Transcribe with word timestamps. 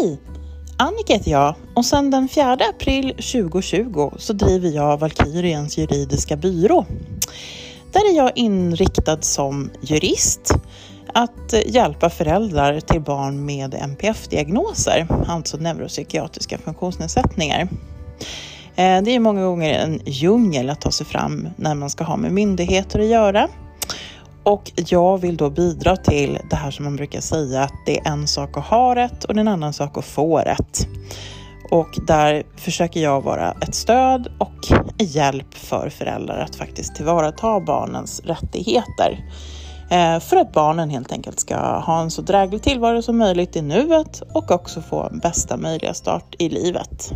Hej! 0.00 0.18
Annika 0.76 1.12
heter 1.12 1.30
jag 1.30 1.54
och 1.74 1.84
sedan 1.84 2.10
den 2.10 2.28
4 2.28 2.52
april 2.52 3.08
2020 3.10 4.10
så 4.18 4.32
driver 4.32 4.68
jag 4.68 4.98
Valkyriens 4.98 5.78
juridiska 5.78 6.36
byrå. 6.36 6.86
Där 7.92 8.12
är 8.12 8.16
jag 8.16 8.32
inriktad 8.34 9.22
som 9.22 9.70
jurist 9.80 10.54
att 11.14 11.54
hjälpa 11.66 12.10
föräldrar 12.10 12.80
till 12.80 13.00
barn 13.00 13.46
med 13.46 13.74
NPF-diagnoser, 13.74 15.06
alltså 15.26 15.56
neuropsykiatriska 15.56 16.58
funktionsnedsättningar. 16.58 17.68
Eh, 18.76 19.02
det 19.02 19.10
är 19.10 19.20
många 19.20 19.44
gånger 19.44 19.74
en 19.74 20.00
djungel 20.04 20.70
att 20.70 20.80
ta 20.80 20.90
sig 20.90 21.06
fram 21.06 21.48
när 21.56 21.74
man 21.74 21.90
ska 21.90 22.04
ha 22.04 22.16
med 22.16 22.32
myndigheter 22.32 23.00
att 23.00 23.06
göra. 23.06 23.48
Och 24.42 24.72
jag 24.74 25.18
vill 25.18 25.36
då 25.36 25.50
bidra 25.50 25.96
till 25.96 26.38
det 26.50 26.56
här 26.56 26.70
som 26.70 26.84
man 26.84 26.96
brukar 26.96 27.20
säga 27.20 27.62
att 27.62 27.74
det 27.86 27.98
är 27.98 28.08
en 28.08 28.26
sak 28.26 28.56
att 28.56 28.64
ha 28.64 28.94
rätt 28.94 29.24
och 29.24 29.36
en 29.36 29.48
annan 29.48 29.72
sak 29.72 29.98
att 29.98 30.04
få 30.04 30.38
rätt. 30.38 30.88
Och 31.70 31.98
där 32.06 32.42
försöker 32.56 33.00
jag 33.00 33.20
vara 33.20 33.52
ett 33.52 33.74
stöd 33.74 34.28
och 34.38 34.66
hjälp 34.98 35.54
för 35.54 35.88
föräldrar 35.88 36.38
att 36.38 36.56
faktiskt 36.56 36.94
tillvarata 36.94 37.60
barnens 37.60 38.20
rättigheter. 38.24 39.24
Eh, 39.90 40.20
för 40.20 40.36
att 40.36 40.52
barnen 40.52 40.90
helt 40.90 41.12
enkelt 41.12 41.40
ska 41.40 41.56
ha 41.78 42.00
en 42.00 42.10
så 42.10 42.22
dräglig 42.22 42.62
tillvaro 42.62 43.02
som 43.02 43.18
möjligt 43.18 43.56
i 43.56 43.62
nuet 43.62 44.22
och 44.34 44.50
också 44.50 44.82
få 44.82 45.08
bästa 45.22 45.56
möjliga 45.56 45.94
start 45.94 46.34
i 46.38 46.48
livet. 46.48 47.12